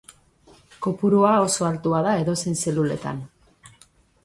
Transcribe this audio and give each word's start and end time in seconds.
Kopurua 0.85 1.33
oso 1.43 1.67
altua 1.67 2.01
da 2.09 2.15
edozein 2.23 2.59
zeluletan. 2.65 3.23